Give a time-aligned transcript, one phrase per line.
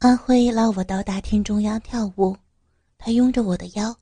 [0.00, 2.36] 阿辉拉我到大厅中央跳舞，
[2.98, 3.96] 他拥着我的腰，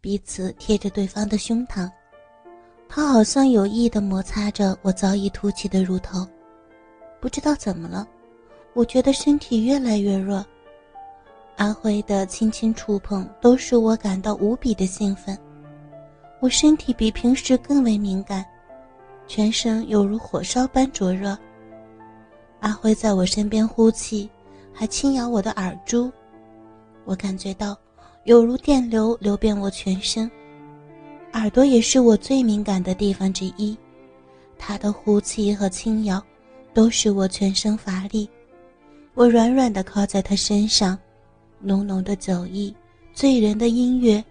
[0.00, 1.90] 彼此贴着对方的胸膛。
[2.88, 6.24] 他好像有意的摩擦着我早已凸起的乳头。
[7.20, 8.06] 不知道怎么了，
[8.72, 10.44] 我觉得身体越来越热。
[11.56, 15.36] 阿辉的轻轻触碰都使我感到无比的兴奋，
[16.38, 18.44] 我身体比平时更为敏感，
[19.26, 21.36] 全身犹如火烧般灼热。
[22.60, 24.30] 阿辉在我身边呼气，
[24.72, 26.10] 还轻咬我的耳珠，
[27.04, 27.76] 我感觉到
[28.24, 30.30] 犹如电流流遍我全身。
[31.34, 33.76] 耳朵也是我最敏感的地方之一，
[34.58, 36.22] 他的呼气和轻咬
[36.74, 38.28] 都使我全身乏力。
[39.14, 40.98] 我软软的靠在他身上，
[41.60, 42.74] 浓浓的酒意，
[43.12, 44.24] 醉人的音乐，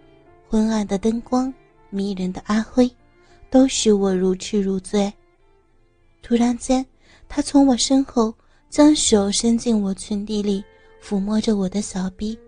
[0.48, 1.54] 昏暗的灯光，
[1.90, 2.90] 迷人的阿辉，
[3.50, 5.12] 都使我如痴如醉。
[6.22, 6.86] 突然间。
[7.34, 8.36] 他从我身后
[8.72, 10.64] 将手伸进我裙底里，
[11.04, 12.40] 抚摸着我的小臂。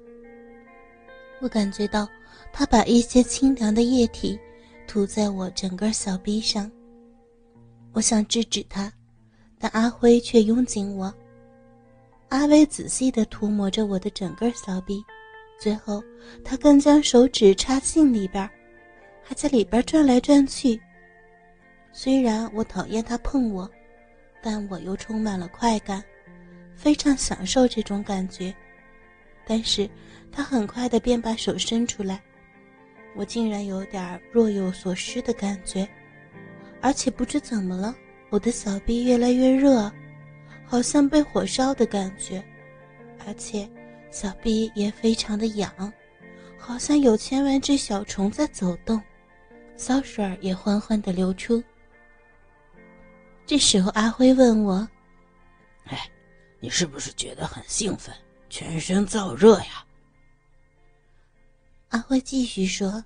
[1.42, 2.08] 我感觉到
[2.54, 4.40] 他把一些清凉的液体
[4.88, 6.72] 涂在我整个小臂上。
[7.92, 8.90] 我想制止他，
[9.60, 11.14] 但阿辉却拥紧我。
[12.30, 15.04] 阿威仔细地涂抹着我的整个小臂，
[15.60, 16.02] 最后
[16.42, 18.50] 他更将手指插进里边，
[19.22, 20.80] 还在里边转来转去。
[21.92, 23.70] 虽然我讨厌他碰我。
[24.46, 26.04] 但我又充满了快感，
[26.76, 28.54] 非常享受这种感觉。
[29.46, 29.90] 但是
[30.32, 32.22] 他很快的便把手伸出来，
[33.16, 35.88] 我竟然有点若有所失的感觉，
[36.82, 37.94] 而且不知怎么了，
[38.30, 39.92] 我的小臂越来越热，
[40.66, 42.44] 好像被火烧的感觉，
[43.28, 43.70] 而且
[44.12, 45.72] 小臂也非常的痒，
[46.58, 49.02] 好像有千万只小虫在走动，
[49.76, 51.62] 骚水也缓缓的流出。
[53.46, 54.88] 这时候，阿辉问我
[55.86, 56.10] ：“哎，
[56.64, 58.16] 你是不是觉得很兴奋，
[58.50, 59.86] 全身燥热呀？”
[61.92, 63.04] 阿辉继续说：“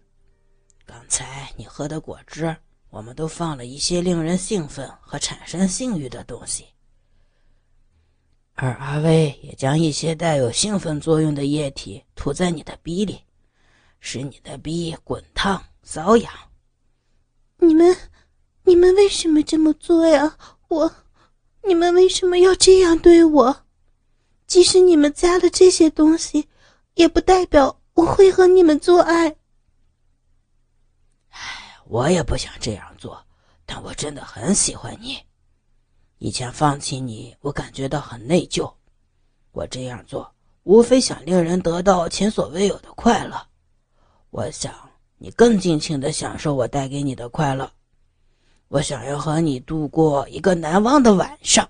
[0.86, 2.55] 刚才你喝的果汁，
[2.91, 6.67] 我们都放了一些令人兴奋和产生性欲的东西，
[8.53, 13.23] 而阿威也将一些带有兴奋作用的液体涂在你的鼻里，
[14.00, 16.31] 使你的鼻滚烫瘙痒。”
[17.57, 17.97] 你们。
[18.63, 20.38] 你们为什么这么做呀？
[20.67, 20.94] 我，
[21.67, 23.66] 你们为什么要这样对我？
[24.47, 26.47] 即使你们加了这些东西，
[26.94, 29.35] 也不代表我会和你们做爱。
[31.29, 33.22] 唉，我也不想这样做，
[33.66, 35.19] 但我真的很喜欢你。
[36.19, 38.73] 以前放弃你，我感觉到很内疚。
[39.51, 43.45] 我这样做，无非想令人得到前所未有的快乐。
[44.29, 44.73] 我想
[45.17, 47.69] 你更尽情的享受我带给你的快乐。
[48.69, 51.67] 我想要和你度过一个难忘的晚上。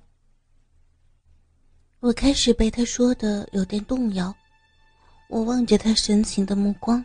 [1.99, 4.33] 我开始被他说的有点动摇，
[5.27, 7.03] 我望着他深情的目光，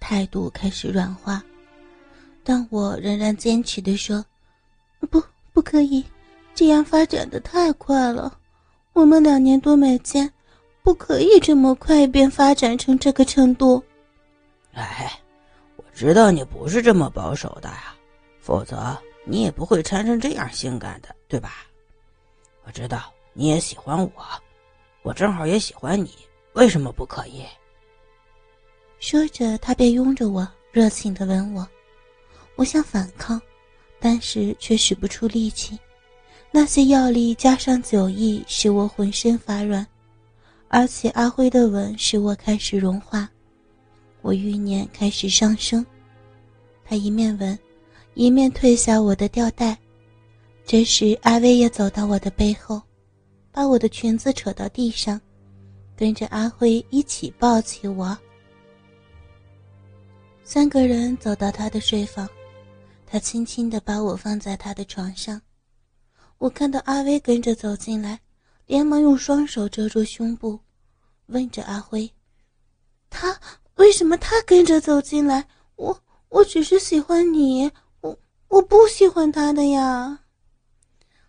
[0.00, 1.42] 态度开始软化，
[2.44, 4.24] 但我仍然坚持的说
[5.10, 5.22] ：“不，
[5.52, 6.04] 不可以，
[6.54, 8.38] 这样发展的太快了。
[8.92, 10.32] 我们两年多没见，
[10.82, 13.82] 不可以这么快便发展成这个程度。”
[14.74, 15.20] 哎，
[15.76, 17.94] 我知道你不是这么保守的呀，
[18.40, 18.96] 否则。
[19.24, 21.66] 你也不会穿成这样性感的，对吧？
[22.64, 24.12] 我知道你也喜欢我，
[25.02, 26.10] 我正好也喜欢你，
[26.54, 27.44] 为什么不可以？
[28.98, 31.66] 说着，他便拥着我，热情的吻我。
[32.56, 33.40] 我想反抗，
[33.98, 35.78] 但是却使不出力气。
[36.50, 39.86] 那些药力加上酒意，使我浑身发软，
[40.68, 43.28] 而且阿辉的吻使我开始融化，
[44.20, 45.84] 我欲念开始上升。
[46.84, 47.58] 他一面吻。
[48.14, 49.78] 一面褪下我的吊带，
[50.66, 52.80] 这时阿威也走到我的背后，
[53.50, 55.18] 把我的裙子扯到地上，
[55.96, 58.16] 跟着阿辉一起抱起我。
[60.44, 62.28] 三个人走到他的睡房，
[63.06, 65.40] 他轻轻地把我放在他的床上。
[66.36, 68.20] 我看到阿威跟着走进来，
[68.66, 70.60] 连忙用双手遮住胸部，
[71.26, 72.12] 问着阿辉
[73.08, 73.40] ：“他
[73.76, 75.46] 为什么他跟着走进来？
[75.76, 75.98] 我
[76.28, 77.70] 我只是喜欢你。”
[78.52, 80.24] 我不喜欢他的呀！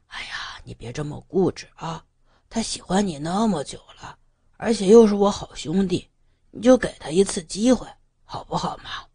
[0.07, 2.03] 哎呀，你别这么固执啊！
[2.49, 4.17] 他喜欢你那么久了，
[4.57, 6.09] 而且又是我好兄弟，
[6.51, 7.87] 你就给他一次机会，
[8.25, 9.07] 好不好嘛？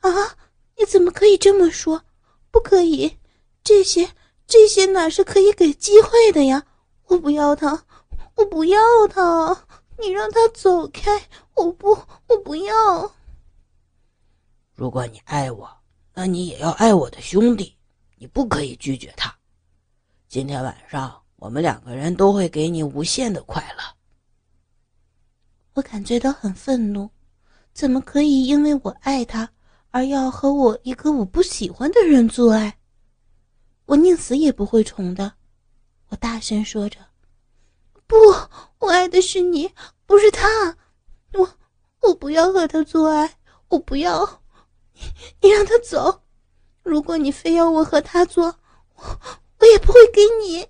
[0.00, 0.38] 啊！
[0.78, 2.02] 你怎么可以这么说？
[2.50, 3.18] 不可以！
[3.62, 4.10] 这些
[4.46, 6.64] 这些哪是可以给机会的呀？
[7.08, 7.84] 我不要他！
[8.36, 9.66] 我不要他！
[9.98, 11.28] 你让他走开！
[11.56, 11.90] 我不，
[12.28, 13.12] 我不要！
[14.72, 15.77] 如果你爱我。
[16.20, 17.76] 那你也要爱我的兄弟，
[18.16, 19.32] 你不可以拒绝他。
[20.26, 23.84] 今天晚上我们两个人都会给你无限的快乐。
[25.74, 27.08] 我感觉到很愤怒，
[27.72, 29.48] 怎么可以因为我爱他
[29.90, 32.80] 而要和我一个我不喜欢的人做爱？
[33.86, 35.34] 我宁死也不会从的！
[36.08, 36.98] 我大声说着
[38.08, 38.16] ：“不，
[38.80, 39.70] 我爱的是你，
[40.04, 40.76] 不是他！
[41.34, 41.48] 我
[42.00, 43.36] 我不要和他做爱，
[43.68, 44.42] 我不要！
[45.40, 46.22] 你让他走！
[46.82, 48.46] 如果你非要我和他做，
[48.96, 49.02] 我
[49.60, 50.66] 我也不会给你。”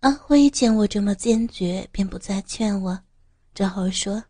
[0.00, 2.98] 阿辉见我这么坚决，便不再劝我，
[3.54, 4.22] 只好说：“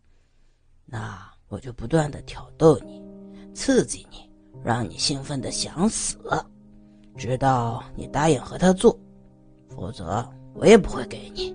[0.87, 3.03] 那我就不断的挑逗你，
[3.55, 4.31] 刺激你，
[4.65, 6.17] 让你兴奋的想死，
[7.17, 8.99] 直到你答应和他做，
[9.69, 11.55] 否则我也不会给你。”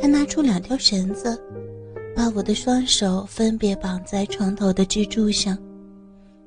[0.00, 1.36] 他拿出两条绳子，
[2.20, 5.56] 把我的双手分别绑在床头的支柱上，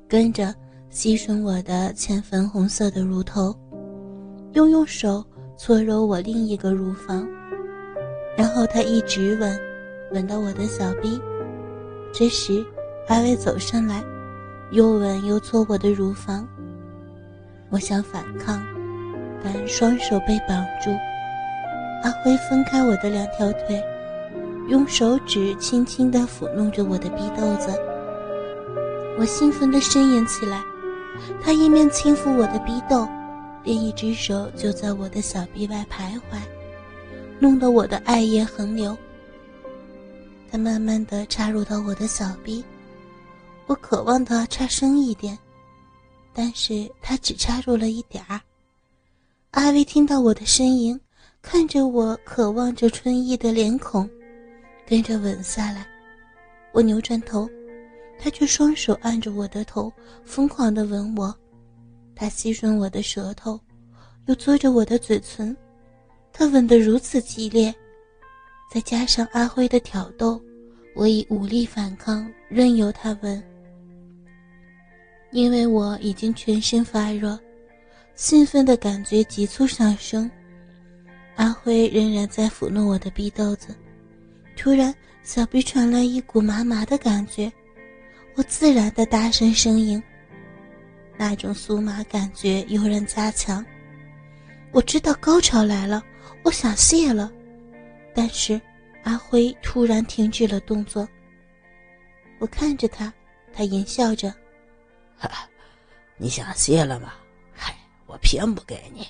[0.06, 0.54] 跟着
[0.88, 3.52] 吸吮我的浅粉红色的乳头，
[4.52, 5.24] 又用手。
[5.56, 7.26] 搓揉我另一个乳房，
[8.36, 9.58] 然后他一直吻，
[10.12, 11.20] 吻到我的小臂。
[12.12, 12.64] 这时，
[13.08, 14.02] 阿威走上来，
[14.70, 16.46] 又吻又搓我的乳房。
[17.70, 18.64] 我想反抗，
[19.42, 20.90] 但双手被绑住。
[22.04, 23.82] 阿辉分开我的两条腿，
[24.68, 27.68] 用手指轻轻地抚弄着我的逼豆子。
[29.18, 30.64] 我兴奋地呻吟起来，
[31.42, 33.06] 他一面轻抚我的逼豆。
[33.62, 36.38] 另一只手就在我的小臂外徘徊，
[37.38, 38.96] 弄得我的爱液横流。
[40.50, 42.62] 他慢慢的插入到我的小臂，
[43.66, 45.38] 我渴望的插深一点，
[46.34, 48.40] 但是他只插入了一点儿。
[49.52, 51.00] 阿威听到我的呻吟，
[51.40, 54.08] 看着我渴望着春意的脸孔，
[54.86, 55.86] 跟着吻下来。
[56.72, 57.48] 我扭转头，
[58.18, 59.92] 他却双手按着我的头，
[60.24, 61.34] 疯狂的吻我。
[62.16, 63.58] 他吸吮我的舌头，
[64.26, 65.56] 又嘬着我的嘴唇，
[66.32, 67.74] 他吻得如此激烈，
[68.70, 70.40] 再加上阿辉的挑逗，
[70.94, 73.42] 我已无力反抗，任由他吻。
[75.32, 77.36] 因为我已经全身发热，
[78.14, 80.30] 兴奋的感觉急促上升。
[81.34, 83.74] 阿辉仍然在抚弄我的逼豆子，
[84.64, 87.52] 突然小臂传来一股麻麻的感觉，
[88.34, 90.02] 我自然的大声呻吟。
[91.18, 93.62] 那种酥麻感觉油然加强，
[94.72, 96.02] 我知道高潮来了，
[96.42, 97.30] 我想泄了，
[98.14, 98.58] 但是
[99.02, 101.06] 阿辉突然停止了动作。
[102.38, 103.12] 我看着他，
[103.52, 104.34] 他淫笑着
[105.18, 105.46] ：“哈，
[106.16, 107.12] 你想泄了吗？
[107.52, 107.76] 嗨，
[108.06, 109.06] 我偏不给你，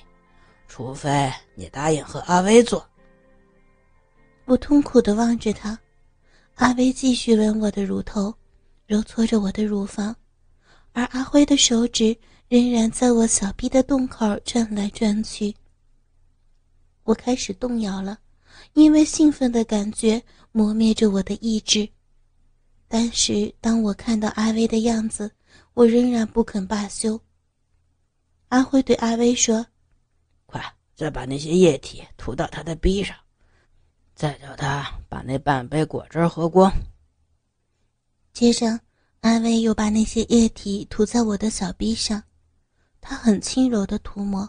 [0.67, 2.85] 除非你答应和阿威做。”
[4.45, 5.77] 我痛苦的望着他，
[6.55, 8.33] 阿威继续吻我的乳头，
[8.85, 10.15] 揉搓着我的乳房。
[10.93, 12.15] 而阿辉的手指
[12.47, 15.53] 仍然在我小臂的洞口转来转去。
[17.03, 18.19] 我开始动摇了，
[18.73, 20.21] 因为兴奋的感觉
[20.51, 21.87] 磨灭着我的意志。
[22.87, 25.31] 但是当我看到阿威的样子，
[25.73, 27.19] 我仍然不肯罢休。
[28.49, 29.65] 阿辉对阿威说
[30.45, 30.63] ：“快，
[30.95, 33.17] 再把那些液体涂到他的臂上，
[34.15, 36.71] 再叫他把那半杯果汁喝光。”
[38.33, 38.79] 接着。
[39.21, 42.21] 阿威又把那些液体涂在我的小臂上，
[43.01, 44.47] 他很轻柔的涂抹，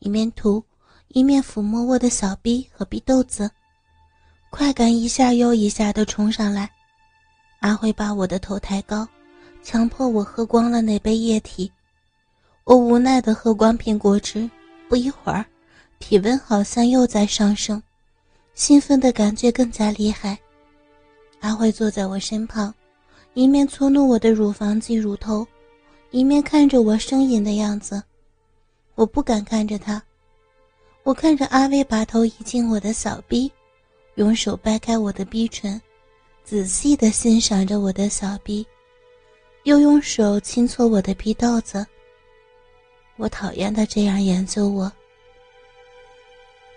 [0.00, 0.60] 一面涂
[1.06, 3.48] 一面抚摸我的小臂和臂豆子，
[4.50, 6.68] 快感一下又一下的冲上来。
[7.60, 9.06] 阿辉把我的头抬高，
[9.62, 11.70] 强迫我喝光了那杯液体。
[12.64, 14.50] 我无奈的喝光苹果汁，
[14.88, 15.46] 不一会儿，
[16.00, 17.80] 体温好像又在上升，
[18.58, 20.36] 兴奋的感觉更加厉害。
[21.38, 22.74] 阿辉坐在我身旁。
[23.34, 25.46] 一面搓弄我的乳房及乳头，
[26.10, 28.02] 一面看着我呻吟的样子。
[28.96, 30.02] 我不敢看着他，
[31.04, 33.48] 我看着阿威把头移进我的小臂，
[34.16, 35.80] 用手掰开我的逼唇，
[36.42, 38.66] 仔细地欣赏着我的小臂，
[39.62, 41.86] 又用手轻搓我的逼豆子。
[43.18, 44.90] 我讨厌他这样研究我。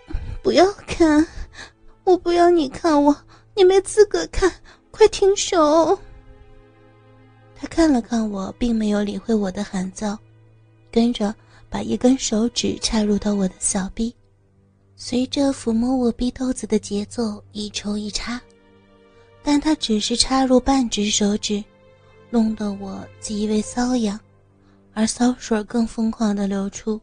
[0.44, 1.26] 不要看，
[2.04, 3.16] 我不要你看我，
[3.54, 4.52] 你没资格看，
[4.90, 5.98] 快停手！
[7.54, 10.18] 他看了看我，并没有理会我的喊叫，
[10.90, 11.34] 跟着
[11.70, 14.14] 把一根手指插入到我的小臂，
[14.96, 18.40] 随着抚摸我臂豆子的节奏一抽一插，
[19.42, 21.62] 但他只是插入半只手指，
[22.30, 24.18] 弄得我极为瘙痒，
[24.92, 27.00] 而骚水更疯狂的流出，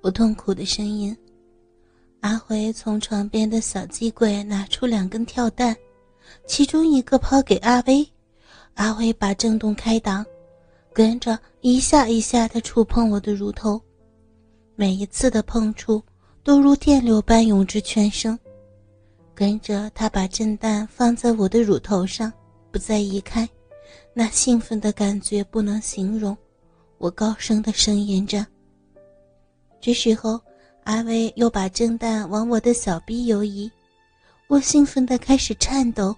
[0.00, 1.16] 我痛苦的声音。
[2.20, 5.74] 阿辉从床边的小机柜拿出两根跳蛋，
[6.46, 8.06] 其中一个抛给阿威。
[8.74, 10.24] 阿辉把震动开档，
[10.92, 13.80] 跟着一下一下的触碰我的乳头，
[14.76, 16.02] 每一次的碰触
[16.42, 18.38] 都如电流般涌至全身，
[19.34, 22.32] 跟着他把震蛋放在我的乳头上，
[22.70, 23.48] 不再移开，
[24.14, 26.36] 那兴奋的感觉不能形容。
[26.98, 28.46] 我高声的呻吟着。
[29.80, 30.40] 这时候，
[30.90, 33.70] 阿威又把蒸蛋往我的小臂游移，
[34.48, 36.16] 我兴奋的开始颤抖。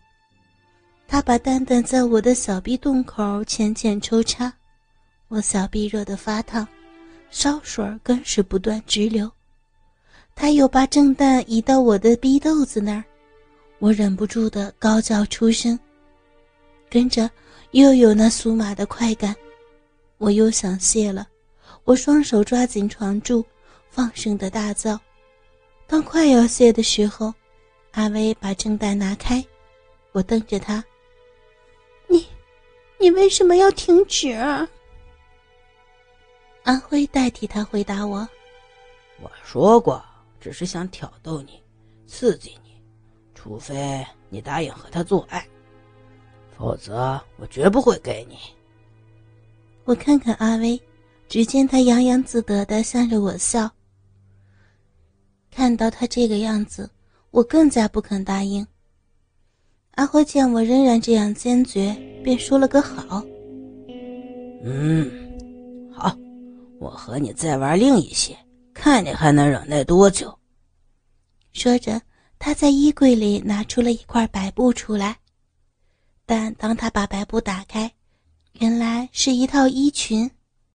[1.07, 4.50] 他把蛋蛋在我的小臂洞口浅浅抽插，
[5.29, 6.67] 我小臂热得发烫，
[7.31, 9.31] 烧水更是不断直流。
[10.35, 13.05] 他又把正蛋移到我的逼豆子那儿，
[13.79, 15.79] 我忍不住的高叫出声，
[16.88, 17.31] 跟着
[17.73, 19.37] 又有那酥麻的快感，
[20.17, 21.29] 我又想泄了，
[21.85, 23.45] 我双手抓紧床柱，
[23.92, 24.99] 放声的大叫。
[25.87, 27.32] 当快要泄的时候，
[27.92, 29.44] 阿威把正带拿开，
[30.12, 30.82] 我瞪着他
[32.08, 32.26] ：“你，
[32.99, 34.32] 你为什么要停止？”
[36.64, 38.26] 阿辉代替他回答我
[39.22, 40.02] ：“我说过。”
[40.40, 41.62] 只是想挑逗你，
[42.04, 42.82] 刺激你，
[43.32, 45.46] 除非你答应和他做爱，
[46.58, 48.37] 否则我绝不会给你。
[49.84, 50.82] 我看看阿威，
[51.28, 53.70] 只见他洋洋自得的向着我笑。
[55.54, 56.90] 看到他这个样子，
[57.30, 58.66] 我更加不肯答应。
[59.92, 61.94] 阿辉见我仍然这样坚决，
[62.25, 63.23] 便说了个好。
[64.64, 65.11] 嗯，
[65.92, 66.16] 好，
[66.80, 68.35] 我和你再玩另一些。
[68.73, 70.35] 看你还能忍耐多久？
[71.52, 72.00] 说着，
[72.38, 75.18] 他在衣柜里拿出了一块白布出来。
[76.25, 77.92] 但当他把白布打开，
[78.61, 80.30] 原来是一套衣裙。